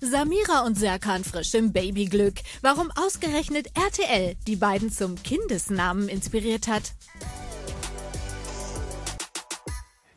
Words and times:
Samira 0.00 0.60
und 0.66 0.76
Serkan 0.76 1.24
frisch 1.24 1.54
im 1.54 1.72
Babyglück. 1.72 2.34
Warum 2.60 2.90
ausgerechnet 2.96 3.68
RTL 3.74 4.34
die 4.46 4.56
beiden 4.56 4.90
zum 4.90 5.14
Kindesnamen 5.22 6.10
inspiriert 6.10 6.68
hat. 6.68 6.92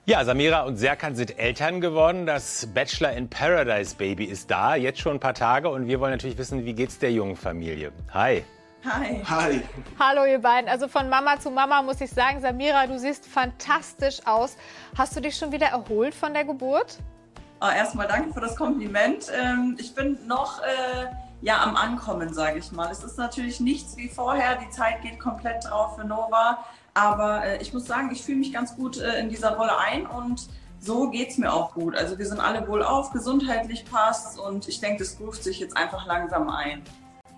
Ja, 0.05 0.25
Samira 0.25 0.63
und 0.63 0.75
Serkan 0.75 1.15
sind 1.15 1.39
Eltern 1.39 1.79
geworden. 1.79 2.25
Das 2.25 2.67
Bachelor 2.73 3.13
in 3.13 3.29
Paradise 3.29 3.95
Baby 3.95 4.25
ist 4.25 4.51
da, 4.51 4.75
jetzt 4.75 4.99
schon 4.99 5.13
ein 5.13 5.19
paar 5.19 5.33
Tage. 5.33 5.69
Und 5.69 5.87
wir 5.87 6.01
wollen 6.01 6.11
natürlich 6.11 6.37
wissen, 6.37 6.65
wie 6.65 6.73
geht's 6.73 6.99
der 6.99 7.13
jungen 7.13 7.37
Familie? 7.37 7.93
Hi. 8.13 8.43
Hi. 8.83 9.21
Hi. 9.23 9.61
Hallo 9.97 10.25
ihr 10.25 10.39
beiden. 10.39 10.69
Also 10.69 10.89
von 10.89 11.07
Mama 11.07 11.39
zu 11.39 11.51
Mama 11.51 11.81
muss 11.83 12.01
ich 12.01 12.09
sagen, 12.09 12.41
Samira, 12.41 12.85
du 12.87 12.99
siehst 12.99 13.25
fantastisch 13.25 14.19
aus. 14.25 14.57
Hast 14.97 15.15
du 15.15 15.21
dich 15.21 15.37
schon 15.37 15.53
wieder 15.53 15.67
erholt 15.67 16.15
von 16.15 16.33
der 16.33 16.43
Geburt? 16.43 16.97
Oh, 17.61 17.67
erstmal 17.67 18.07
danke 18.07 18.33
für 18.33 18.39
das 18.39 18.55
Kompliment. 18.55 19.25
Ähm, 19.37 19.75
ich 19.77 19.93
bin 19.93 20.17
noch 20.27 20.61
äh, 20.61 21.07
ja, 21.41 21.61
am 21.61 21.75
Ankommen, 21.75 22.33
sage 22.33 22.59
ich 22.59 22.71
mal. 22.71 22.89
Es 22.89 23.03
ist 23.03 23.17
natürlich 23.17 23.59
nichts 23.59 23.97
wie 23.97 24.07
vorher. 24.07 24.55
Die 24.55 24.69
Zeit 24.69 25.01
geht 25.01 25.19
komplett 25.19 25.65
drauf 25.65 25.97
für 25.97 26.05
Nova. 26.05 26.63
Aber 26.93 27.43
äh, 27.43 27.61
ich 27.61 27.73
muss 27.73 27.85
sagen, 27.85 28.11
ich 28.13 28.21
fühle 28.23 28.37
mich 28.37 28.53
ganz 28.53 28.75
gut 28.77 28.97
äh, 28.97 29.19
in 29.19 29.29
dieser 29.29 29.57
Rolle 29.57 29.77
ein 29.77 30.07
und 30.07 30.47
so 30.79 31.09
geht 31.09 31.31
es 31.31 31.37
mir 31.37 31.51
auch 31.51 31.73
gut. 31.73 31.95
Also 31.95 32.17
wir 32.17 32.25
sind 32.25 32.39
alle 32.39 32.65
wohl 32.65 32.81
auf, 32.81 33.11
gesundheitlich 33.11 33.83
passt 33.83 34.39
und 34.39 34.69
ich 34.69 34.79
denke, 34.79 34.99
das 34.99 35.19
ruft 35.19 35.43
sich 35.43 35.59
jetzt 35.59 35.75
einfach 35.75 36.05
langsam 36.05 36.49
ein. 36.49 36.81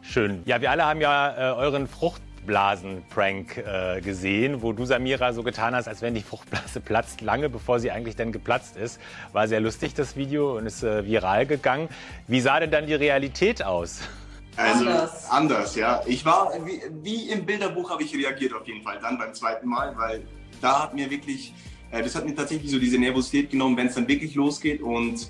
Schön. 0.01 0.43
Ja, 0.45 0.61
wir 0.61 0.69
alle 0.69 0.85
haben 0.85 1.01
ja 1.01 1.51
äh, 1.51 1.55
euren 1.55 1.87
Frucht 1.87 2.21
Fruchtblasen-Prank 2.41 3.57
äh, 3.57 4.01
gesehen, 4.01 4.61
wo 4.61 4.73
du, 4.73 4.85
Samira, 4.85 5.33
so 5.33 5.43
getan 5.43 5.75
hast, 5.75 5.87
als 5.87 6.01
wenn 6.01 6.13
die 6.13 6.21
Fruchtblase 6.21 6.79
platzt, 6.81 7.21
lange 7.21 7.49
bevor 7.49 7.79
sie 7.79 7.91
eigentlich 7.91 8.15
dann 8.15 8.31
geplatzt 8.31 8.77
ist. 8.77 8.99
War 9.31 9.47
sehr 9.47 9.59
lustig, 9.59 9.93
das 9.93 10.15
Video, 10.15 10.57
und 10.57 10.65
ist 10.65 10.83
äh, 10.83 11.05
viral 11.05 11.45
gegangen. 11.45 11.89
Wie 12.27 12.41
sah 12.41 12.59
denn 12.59 12.71
dann 12.71 12.87
die 12.87 12.95
Realität 12.95 13.63
aus? 13.63 13.99
Also 14.57 14.85
anders, 14.85 15.29
anders 15.29 15.75
ja. 15.75 16.01
Ich 16.05 16.25
war, 16.25 16.51
wie, 16.65 16.81
wie 17.03 17.29
im 17.29 17.45
Bilderbuch 17.45 17.89
habe 17.89 18.03
ich 18.03 18.13
reagiert 18.15 18.53
auf 18.53 18.67
jeden 18.67 18.81
Fall, 18.81 18.99
dann 19.01 19.17
beim 19.17 19.33
zweiten 19.33 19.67
Mal, 19.67 19.95
weil 19.97 20.23
da 20.59 20.83
hat 20.83 20.93
mir 20.93 21.09
wirklich, 21.09 21.53
äh, 21.91 22.01
das 22.03 22.15
hat 22.15 22.25
mir 22.25 22.35
tatsächlich 22.35 22.71
so 22.71 22.79
diese 22.79 22.97
Nervosität 22.97 23.51
genommen, 23.51 23.77
wenn 23.77 23.87
es 23.87 23.95
dann 23.95 24.07
wirklich 24.07 24.35
losgeht 24.35 24.81
und 24.81 25.29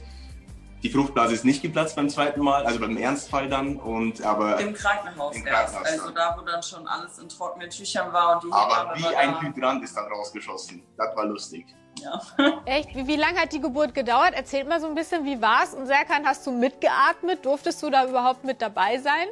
die 0.83 0.89
Fruchtblase 0.89 1.33
ist 1.33 1.45
nicht 1.45 1.61
geplatzt 1.61 1.95
beim 1.95 2.09
zweiten 2.09 2.41
Mal, 2.41 2.65
also 2.65 2.79
beim 2.79 2.97
Ernstfall 2.97 3.47
dann. 3.49 3.77
Und, 3.77 4.23
aber 4.23 4.59
Im 4.59 4.73
Krankenhaus, 4.73 5.35
im 5.35 5.45
Krankenhaus 5.45 5.87
erst. 5.87 6.01
Also 6.01 6.13
da, 6.13 6.35
wo 6.37 6.43
dann 6.43 6.63
schon 6.63 6.87
alles 6.87 7.19
in 7.19 7.29
trockenen 7.29 7.69
Tüchern 7.69 8.11
war. 8.11 8.35
Und 8.35 8.43
die 8.43 8.51
aber 8.51 8.93
wie 8.97 9.15
ein 9.15 9.39
Hydrant 9.41 9.83
ist 9.83 9.95
dann 9.95 10.05
rausgeschossen. 10.11 10.83
Das 10.97 11.15
war 11.15 11.25
lustig. 11.25 11.65
Ja. 12.01 12.19
Echt? 12.65 12.95
Wie, 12.95 13.05
wie 13.05 13.15
lange 13.15 13.39
hat 13.39 13.53
die 13.53 13.61
Geburt 13.61 13.93
gedauert? 13.93 14.33
Erzählt 14.33 14.67
mal 14.67 14.79
so 14.79 14.87
ein 14.87 14.95
bisschen, 14.95 15.23
wie 15.23 15.39
war 15.41 15.63
es? 15.63 15.73
Und 15.73 15.85
Serkan, 15.85 16.25
hast 16.25 16.47
du 16.47 16.51
mitgeatmet? 16.51 17.45
Durftest 17.45 17.81
du 17.83 17.89
da 17.89 18.07
überhaupt 18.07 18.43
mit 18.43 18.61
dabei 18.61 18.97
sein? 18.97 19.27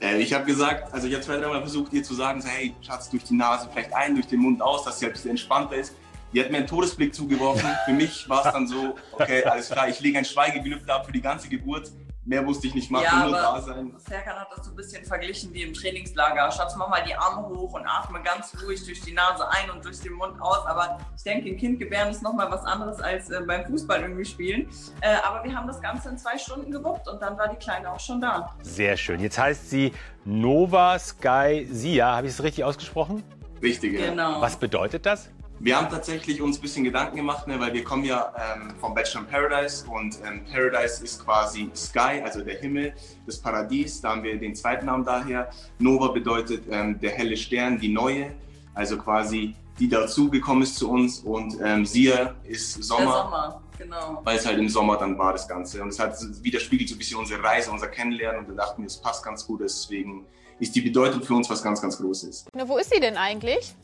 Äh, 0.00 0.18
ich 0.18 0.32
habe 0.32 0.44
gesagt, 0.44 0.92
also 0.92 1.08
ich 1.08 1.14
habe 1.14 1.24
zwei, 1.24 1.38
dreimal 1.38 1.60
versucht, 1.60 1.92
ihr 1.92 2.04
zu 2.04 2.14
sagen, 2.14 2.40
so, 2.40 2.48
hey, 2.48 2.74
Schatz, 2.82 3.10
durch 3.10 3.24
die 3.24 3.34
Nase 3.34 3.68
vielleicht 3.72 3.92
ein, 3.94 4.14
durch 4.14 4.26
den 4.26 4.40
Mund 4.40 4.62
aus, 4.62 4.84
dass 4.84 4.98
sie 4.98 5.06
ein 5.06 5.12
bisschen 5.12 5.30
entspannter 5.30 5.76
ist. 5.76 5.94
Die 6.34 6.40
hat 6.42 6.50
mir 6.50 6.58
einen 6.58 6.66
Todesblick 6.66 7.14
zugeworfen. 7.14 7.70
Für 7.84 7.92
mich 7.92 8.28
war 8.28 8.44
es 8.44 8.52
dann 8.52 8.66
so, 8.66 8.96
okay, 9.12 9.44
alles 9.44 9.70
klar, 9.70 9.88
ich 9.88 10.00
lege 10.00 10.18
ein 10.18 10.24
Schweigegelübde 10.24 10.92
ab 10.92 11.06
für 11.06 11.12
die 11.12 11.20
ganze 11.20 11.48
Geburt. 11.48 11.92
Mehr 12.26 12.42
musste 12.42 12.66
ich 12.66 12.74
nicht 12.74 12.90
machen, 12.90 13.04
ja, 13.04 13.24
nur 13.26 13.32
da 13.32 13.60
sein. 13.60 13.94
Serkan 13.98 14.34
hat 14.40 14.48
das 14.50 14.64
so 14.64 14.72
ein 14.72 14.76
bisschen 14.76 15.04
verglichen 15.04 15.52
wie 15.52 15.62
im 15.62 15.74
Trainingslager. 15.74 16.50
Schatz, 16.50 16.74
mach 16.74 16.88
mal 16.88 17.04
die 17.06 17.14
Arme 17.14 17.46
hoch 17.46 17.74
und 17.74 17.86
atme 17.86 18.22
ganz 18.22 18.56
ruhig 18.66 18.82
durch 18.84 19.02
die 19.02 19.12
Nase 19.12 19.46
ein 19.50 19.70
und 19.70 19.84
durch 19.84 20.00
den 20.00 20.14
Mund 20.14 20.40
aus. 20.40 20.64
Aber 20.66 20.98
ich 21.14 21.22
denke, 21.22 21.50
ein 21.50 21.58
Kind 21.58 21.78
gebären 21.78 22.10
ist 22.10 22.22
nochmal 22.22 22.50
was 22.50 22.64
anderes 22.64 22.98
als 22.98 23.28
äh, 23.28 23.42
beim 23.46 23.66
Fußball 23.66 24.00
irgendwie 24.00 24.24
spielen. 24.24 24.70
Äh, 25.02 25.16
aber 25.22 25.44
wir 25.44 25.54
haben 25.54 25.66
das 25.66 25.82
Ganze 25.82 26.08
in 26.08 26.16
zwei 26.16 26.38
Stunden 26.38 26.72
gewuppt 26.72 27.06
und 27.08 27.20
dann 27.20 27.36
war 27.36 27.48
die 27.48 27.56
Kleine 27.56 27.92
auch 27.92 28.00
schon 28.00 28.22
da. 28.22 28.56
Sehr 28.62 28.96
schön. 28.96 29.20
Jetzt 29.20 29.38
heißt 29.38 29.68
sie 29.68 29.92
Nova 30.24 30.98
Sky 30.98 31.68
Sia. 31.70 32.16
Habe 32.16 32.26
ich 32.26 32.32
es 32.32 32.42
richtig 32.42 32.64
ausgesprochen? 32.64 33.22
Richtig, 33.60 34.00
ja. 34.00 34.06
Genau. 34.06 34.40
Was 34.40 34.56
bedeutet 34.56 35.04
das? 35.04 35.28
Wir 35.64 35.78
haben 35.78 35.88
tatsächlich 35.88 36.42
uns 36.42 36.58
ein 36.58 36.60
bisschen 36.60 36.84
Gedanken 36.84 37.16
gemacht, 37.16 37.46
ne, 37.46 37.58
weil 37.58 37.72
wir 37.72 37.82
kommen 37.82 38.04
ja 38.04 38.34
ähm, 38.36 38.74
vom 38.78 38.92
Bachelor 38.92 39.22
in 39.22 39.28
Paradise 39.28 39.86
und 39.88 40.18
ähm, 40.22 40.44
Paradise 40.44 41.02
ist 41.02 41.24
quasi 41.24 41.70
Sky, 41.74 42.20
also 42.22 42.42
der 42.42 42.58
Himmel, 42.58 42.92
das 43.24 43.38
Paradies. 43.38 43.98
Da 44.02 44.10
haben 44.10 44.22
wir 44.24 44.38
den 44.38 44.54
zweiten 44.54 44.84
Namen 44.84 45.06
daher. 45.06 45.48
Nova 45.78 46.08
bedeutet 46.08 46.64
ähm, 46.70 47.00
der 47.00 47.12
helle 47.12 47.34
Stern, 47.34 47.78
die 47.78 47.88
neue, 47.88 48.34
also 48.74 48.98
quasi 48.98 49.54
die 49.78 49.88
dazugekommen 49.88 50.64
ist 50.64 50.76
zu 50.76 50.90
uns 50.90 51.20
und 51.20 51.56
ähm, 51.64 51.86
Sia 51.86 52.34
ist 52.44 52.84
Sommer. 52.84 53.00
Der 53.00 53.12
Sommer, 53.14 53.62
genau. 53.78 54.20
Weil 54.22 54.36
es 54.36 54.44
halt 54.44 54.58
im 54.58 54.68
Sommer 54.68 54.98
dann 54.98 55.16
war 55.16 55.32
das 55.32 55.48
Ganze 55.48 55.82
und 55.82 55.88
es 55.88 55.98
hat 55.98 56.14
widerspiegelt 56.42 56.90
so 56.90 56.94
ein 56.94 56.98
bisschen 56.98 57.18
unsere 57.20 57.42
Reise, 57.42 57.70
unser 57.70 57.88
Kennenlernen 57.88 58.42
und 58.42 58.48
wir 58.48 58.54
dachten, 58.54 58.84
es 58.84 58.98
passt 58.98 59.24
ganz 59.24 59.46
gut, 59.46 59.62
deswegen 59.62 60.26
ist 60.60 60.74
die 60.74 60.82
Bedeutung 60.82 61.22
für 61.22 61.32
uns 61.32 61.48
was 61.48 61.62
ganz, 61.62 61.80
ganz 61.80 61.96
Großes. 61.96 62.48
Na, 62.54 62.68
wo 62.68 62.76
ist 62.76 62.92
sie 62.92 63.00
denn 63.00 63.16
eigentlich? 63.16 63.74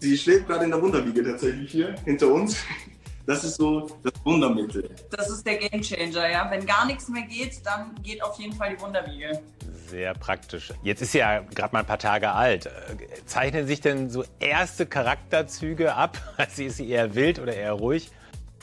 Sie 0.00 0.16
schläft 0.16 0.46
gerade 0.46 0.64
in 0.64 0.70
der 0.70 0.80
Wunderwiege 0.80 1.24
tatsächlich 1.24 1.70
hier 1.70 1.94
hinter 2.04 2.28
uns. 2.28 2.56
Das 3.26 3.44
ist 3.44 3.56
so 3.56 3.86
das 4.02 4.12
Wundermittel. 4.24 4.88
Das 5.10 5.28
ist 5.28 5.46
der 5.46 5.56
Gamechanger, 5.56 6.30
ja. 6.30 6.50
Wenn 6.50 6.64
gar 6.64 6.86
nichts 6.86 7.08
mehr 7.08 7.24
geht, 7.24 7.60
dann 7.64 7.94
geht 8.02 8.22
auf 8.22 8.38
jeden 8.38 8.54
Fall 8.54 8.74
die 8.74 8.80
Wunderwiege. 8.80 9.42
Sehr 9.88 10.14
praktisch. 10.14 10.72
Jetzt 10.82 11.02
ist 11.02 11.12
sie 11.12 11.18
ja 11.18 11.40
gerade 11.40 11.72
mal 11.72 11.80
ein 11.80 11.86
paar 11.86 11.98
Tage 11.98 12.30
alt. 12.30 12.70
Zeichnen 13.26 13.66
sich 13.66 13.80
denn 13.80 14.08
so 14.08 14.24
erste 14.38 14.86
Charakterzüge 14.86 15.94
ab? 15.94 16.16
Also 16.38 16.62
ist 16.62 16.76
sie 16.76 16.88
eher 16.88 17.14
wild 17.14 17.38
oder 17.38 17.54
eher 17.54 17.72
ruhig? 17.72 18.10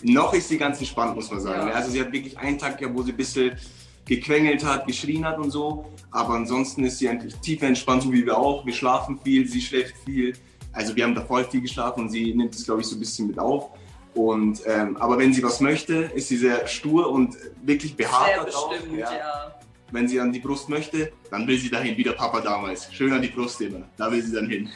Noch 0.01 0.33
ist 0.33 0.49
sie 0.49 0.57
ganz 0.57 0.79
entspannt, 0.79 1.15
muss 1.15 1.29
man 1.29 1.41
sagen. 1.41 1.67
Ja. 1.67 1.75
Also 1.75 1.91
sie 1.91 1.99
hat 1.99 2.11
wirklich 2.11 2.37
einen 2.37 2.57
Tag, 2.57 2.79
wo 2.93 3.03
sie 3.03 3.11
ein 3.11 3.17
bisschen 3.17 3.57
gequengelt 4.05 4.63
hat, 4.63 4.87
geschrien 4.87 5.25
hat 5.25 5.37
und 5.37 5.51
so. 5.51 5.91
Aber 6.11 6.33
ansonsten 6.35 6.83
ist 6.85 6.99
sie 6.99 7.09
eigentlich 7.09 7.35
tief 7.35 7.61
entspannt, 7.61 8.03
so 8.03 8.11
wie 8.11 8.25
wir 8.25 8.37
auch. 8.37 8.65
Wir 8.65 8.73
schlafen 8.73 9.19
viel, 9.23 9.47
sie 9.47 9.61
schläft 9.61 9.95
viel. 10.05 10.33
Also 10.75 10.95
wir 10.95 11.05
haben 11.05 11.15
da 11.15 11.21
voll 11.21 11.45
viel 11.45 11.61
geschlafen 11.61 12.01
und 12.01 12.09
sie 12.09 12.33
nimmt 12.35 12.53
es, 12.53 12.65
glaube 12.65 12.81
ich, 12.81 12.87
so 12.87 12.95
ein 12.95 12.99
bisschen 12.99 13.27
mit 13.27 13.39
auf. 13.39 13.71
Und, 14.13 14.61
ähm, 14.65 14.95
aber 14.97 15.17
wenn 15.17 15.33
sie 15.33 15.43
was 15.43 15.59
möchte, 15.59 15.93
ist 16.13 16.27
sie 16.27 16.37
sehr 16.37 16.67
stur 16.67 17.09
und 17.09 17.35
wirklich 17.63 17.95
beharrt 17.95 18.33
sehr 18.33 18.43
bestimmt, 18.43 18.97
ja. 18.99 19.11
ja. 19.11 19.55
Wenn 19.91 20.07
sie 20.07 20.19
an 20.19 20.31
die 20.31 20.39
Brust 20.39 20.67
möchte, 20.67 21.11
dann 21.29 21.47
will 21.47 21.57
sie 21.57 21.69
dahin, 21.69 21.95
wie 21.95 22.03
der 22.03 22.13
Papa 22.13 22.41
damals. 22.41 22.91
Schön 22.93 23.13
an 23.13 23.21
die 23.21 23.27
Brust 23.27 23.61
immer. 23.61 23.83
Da 23.97 24.11
will 24.11 24.21
sie 24.21 24.33
dann 24.33 24.49
hin. 24.49 24.69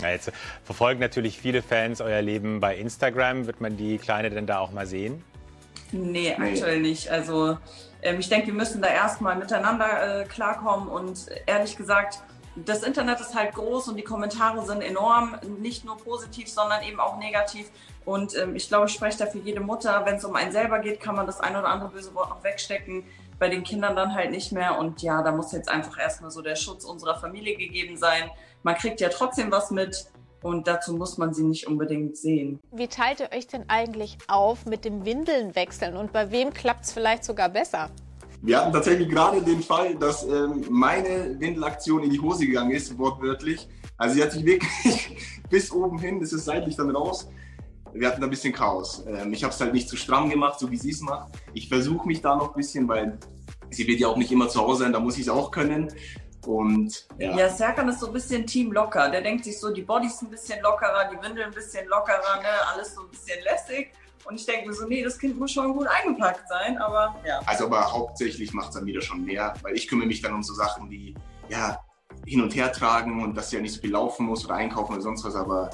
Ja, 0.00 0.10
jetzt 0.10 0.32
verfolgen 0.64 1.00
natürlich 1.00 1.38
viele 1.38 1.62
Fans 1.62 2.00
euer 2.00 2.22
Leben 2.22 2.58
bei 2.58 2.76
Instagram. 2.76 3.46
Wird 3.46 3.60
man 3.60 3.76
die 3.76 3.98
Kleine 3.98 4.30
denn 4.30 4.46
da 4.46 4.58
auch 4.58 4.72
mal 4.72 4.86
sehen? 4.86 5.22
Nee, 5.92 6.34
aktuell 6.34 6.80
nicht. 6.80 7.10
Also 7.10 7.58
ähm, 8.02 8.18
ich 8.18 8.28
denke, 8.28 8.48
wir 8.48 8.54
müssen 8.54 8.80
da 8.80 8.88
erstmal 8.88 9.36
miteinander 9.36 10.22
äh, 10.22 10.24
klarkommen 10.24 10.88
und 10.88 11.26
ehrlich 11.46 11.76
gesagt, 11.76 12.20
das 12.64 12.82
Internet 12.82 13.20
ist 13.20 13.34
halt 13.34 13.54
groß 13.54 13.88
und 13.88 13.96
die 13.96 14.02
Kommentare 14.02 14.64
sind 14.64 14.82
enorm, 14.82 15.36
nicht 15.60 15.84
nur 15.84 15.96
positiv, 15.96 16.48
sondern 16.48 16.82
eben 16.82 17.00
auch 17.00 17.18
negativ. 17.18 17.70
Und 18.04 18.36
ähm, 18.36 18.56
ich 18.56 18.68
glaube, 18.68 18.86
ich 18.86 18.92
spreche 18.92 19.18
da 19.18 19.26
für 19.26 19.38
jede 19.38 19.60
Mutter. 19.60 20.04
Wenn 20.04 20.16
es 20.16 20.24
um 20.24 20.34
einen 20.34 20.52
selber 20.52 20.78
geht, 20.78 21.00
kann 21.00 21.16
man 21.16 21.26
das 21.26 21.40
ein 21.40 21.56
oder 21.56 21.68
andere 21.68 21.90
böse 21.90 22.14
Wort 22.14 22.30
noch 22.30 22.42
wegstecken. 22.42 23.04
Bei 23.38 23.48
den 23.48 23.62
Kindern 23.62 23.96
dann 23.96 24.14
halt 24.14 24.30
nicht 24.30 24.52
mehr. 24.52 24.78
Und 24.78 25.02
ja, 25.02 25.22
da 25.22 25.32
muss 25.32 25.52
jetzt 25.52 25.68
einfach 25.68 25.98
erstmal 25.98 26.30
so 26.30 26.42
der 26.42 26.56
Schutz 26.56 26.84
unserer 26.84 27.18
Familie 27.18 27.56
gegeben 27.56 27.96
sein. 27.96 28.30
Man 28.62 28.74
kriegt 28.74 29.00
ja 29.00 29.08
trotzdem 29.08 29.50
was 29.50 29.70
mit. 29.70 30.06
Und 30.42 30.66
dazu 30.66 30.94
muss 30.94 31.18
man 31.18 31.34
sie 31.34 31.44
nicht 31.44 31.66
unbedingt 31.66 32.16
sehen. 32.16 32.60
Wie 32.72 32.88
teilt 32.88 33.20
ihr 33.20 33.30
euch 33.36 33.46
denn 33.46 33.68
eigentlich 33.68 34.16
auf 34.26 34.64
mit 34.64 34.86
dem 34.86 35.04
Windelnwechseln 35.04 35.98
und 35.98 36.12
bei 36.12 36.30
wem 36.30 36.54
klappt 36.54 36.86
es 36.86 36.92
vielleicht 36.92 37.24
sogar 37.24 37.50
besser? 37.50 37.90
Wir 38.42 38.58
hatten 38.58 38.72
tatsächlich 38.72 39.08
gerade 39.08 39.42
den 39.42 39.62
Fall, 39.62 39.94
dass 39.96 40.24
ähm, 40.24 40.64
meine 40.70 41.38
Windelaktion 41.38 42.02
in 42.02 42.10
die 42.10 42.20
Hose 42.20 42.46
gegangen 42.46 42.70
ist, 42.70 42.96
wortwörtlich. 42.96 43.68
Also 43.98 44.14
sie 44.14 44.22
hat 44.22 44.32
sich 44.32 44.44
wirklich 44.44 45.16
bis 45.50 45.70
oben 45.70 45.98
hin, 45.98 46.20
das 46.20 46.32
ist 46.32 46.46
seitlich 46.46 46.76
dann 46.76 46.90
raus. 46.90 47.28
Wir 47.92 48.08
hatten 48.08 48.20
da 48.20 48.26
ein 48.26 48.30
bisschen 48.30 48.52
Chaos. 48.52 49.04
Ähm, 49.06 49.32
ich 49.32 49.44
habe 49.44 49.52
es 49.52 49.60
halt 49.60 49.74
nicht 49.74 49.88
zu 49.88 49.96
stramm 49.96 50.30
gemacht, 50.30 50.58
so 50.58 50.70
wie 50.70 50.78
sie 50.78 50.90
es 50.90 51.00
macht. 51.00 51.32
Ich 51.52 51.68
versuche 51.68 52.06
mich 52.06 52.22
da 52.22 52.34
noch 52.34 52.54
ein 52.54 52.56
bisschen, 52.56 52.88
weil 52.88 53.18
sie 53.70 53.86
wird 53.86 54.00
ja 54.00 54.08
auch 54.08 54.16
nicht 54.16 54.32
immer 54.32 54.48
zu 54.48 54.60
Hause 54.60 54.84
sein, 54.84 54.92
da 54.92 55.00
muss 55.00 55.16
ich 55.16 55.22
es 55.22 55.28
auch 55.28 55.50
können. 55.50 55.92
Und 56.46 57.06
ja. 57.18 57.36
ja, 57.36 57.48
Serkan 57.50 57.88
ist 57.90 58.00
so 58.00 58.06
ein 58.06 58.12
bisschen 58.14 58.46
Team 58.46 58.72
locker. 58.72 59.10
Der 59.10 59.20
denkt 59.20 59.44
sich 59.44 59.58
so, 59.58 59.70
die 59.70 59.82
Bodies 59.82 60.22
ein 60.22 60.30
bisschen 60.30 60.62
lockerer, 60.62 61.10
die 61.12 61.22
Windeln 61.22 61.48
ein 61.48 61.54
bisschen 61.54 61.86
lockerer, 61.88 62.40
ne? 62.40 62.48
alles 62.72 62.94
so 62.94 63.02
ein 63.02 63.10
bisschen 63.10 63.42
lässig. 63.44 63.92
Und 64.24 64.36
ich 64.36 64.46
denke 64.46 64.68
mir 64.68 64.74
so, 64.74 64.86
nee, 64.86 65.02
das 65.02 65.18
Kind 65.18 65.38
muss 65.38 65.52
schon 65.52 65.72
gut 65.72 65.86
eingepackt 65.86 66.48
sein, 66.48 66.78
aber 66.78 67.16
ja. 67.26 67.40
Also 67.46 67.66
aber 67.66 67.92
hauptsächlich 67.92 68.52
macht 68.52 68.68
es 68.68 68.74
dann 68.74 68.86
wieder 68.86 69.00
schon 69.00 69.24
mehr, 69.24 69.54
weil 69.62 69.74
ich 69.74 69.88
kümmere 69.88 70.06
mich 70.06 70.22
dann 70.22 70.34
um 70.34 70.42
so 70.42 70.54
Sachen 70.54 70.90
wie, 70.90 71.14
ja, 71.48 71.80
hin 72.26 72.42
und 72.42 72.54
her 72.54 72.72
tragen 72.72 73.22
und 73.22 73.34
dass 73.36 73.50
sie 73.50 73.56
ja 73.56 73.62
nicht 73.62 73.74
so 73.74 73.80
viel 73.80 73.90
laufen 73.90 74.26
muss 74.26 74.44
oder 74.44 74.54
einkaufen 74.54 74.92
oder 74.92 75.02
sonst 75.02 75.24
was, 75.24 75.34
aber 75.34 75.70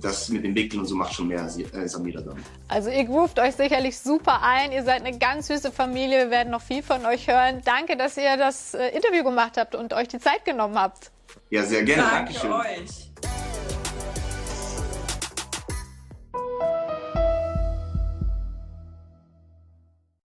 das 0.00 0.28
mit 0.28 0.44
dem 0.44 0.54
Wickeln 0.54 0.80
und 0.80 0.86
so 0.86 0.94
macht 0.94 1.14
schon 1.14 1.28
mehr 1.28 1.44
äh, 1.44 1.88
Samira 1.88 2.20
dann. 2.20 2.42
Also 2.68 2.90
ihr 2.90 3.04
groovt 3.04 3.38
euch 3.38 3.54
sicherlich 3.54 3.98
super 3.98 4.42
ein. 4.42 4.72
Ihr 4.72 4.84
seid 4.84 5.04
eine 5.04 5.18
ganz 5.18 5.48
süße 5.48 5.70
Familie. 5.70 6.24
Wir 6.24 6.30
werden 6.30 6.50
noch 6.50 6.62
viel 6.62 6.82
von 6.82 7.04
euch 7.06 7.28
hören. 7.28 7.60
Danke, 7.64 7.96
dass 7.96 8.16
ihr 8.16 8.36
das 8.36 8.74
äh, 8.74 8.88
Interview 8.88 9.22
gemacht 9.22 9.56
habt 9.56 9.74
und 9.74 9.92
euch 9.92 10.08
die 10.08 10.18
Zeit 10.18 10.44
genommen 10.44 10.78
habt. 10.78 11.10
Ja, 11.50 11.62
sehr 11.62 11.82
gerne. 11.82 12.02
Danke 12.02 12.32
Dankeschön. 12.32 12.52
euch. 12.52 13.11